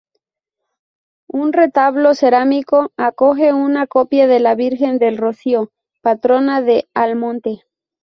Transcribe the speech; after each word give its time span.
Un 1.29 1.53
retablo 1.53 2.15
cerámico 2.15 2.91
acoge 2.97 3.53
una 3.53 3.85
copia 3.85 4.25
de 4.25 4.39
la 4.39 4.55
Virgen 4.55 4.97
del 4.97 5.19
Rocío, 5.19 5.69
Patrona 6.01 6.63
de 6.63 6.89
Almonte. 6.95 7.67